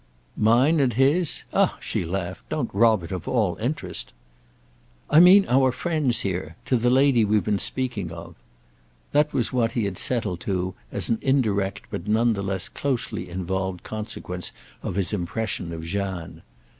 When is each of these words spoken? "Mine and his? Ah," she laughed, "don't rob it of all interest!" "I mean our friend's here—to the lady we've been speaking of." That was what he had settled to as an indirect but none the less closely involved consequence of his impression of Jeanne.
"Mine 0.35 0.79
and 0.79 0.93
his? 0.93 1.43
Ah," 1.53 1.77
she 1.79 2.03
laughed, 2.05 2.49
"don't 2.49 2.73
rob 2.73 3.03
it 3.03 3.11
of 3.11 3.27
all 3.27 3.55
interest!" 3.57 4.13
"I 5.11 5.19
mean 5.19 5.45
our 5.47 5.71
friend's 5.71 6.21
here—to 6.21 6.75
the 6.75 6.89
lady 6.89 7.23
we've 7.23 7.43
been 7.43 7.59
speaking 7.59 8.11
of." 8.11 8.33
That 9.11 9.31
was 9.31 9.53
what 9.53 9.73
he 9.73 9.85
had 9.85 9.99
settled 9.99 10.39
to 10.39 10.73
as 10.91 11.11
an 11.11 11.19
indirect 11.21 11.83
but 11.91 12.07
none 12.07 12.33
the 12.33 12.41
less 12.41 12.67
closely 12.67 13.29
involved 13.29 13.83
consequence 13.83 14.51
of 14.81 14.95
his 14.95 15.13
impression 15.13 15.71
of 15.71 15.83
Jeanne. 15.83 16.41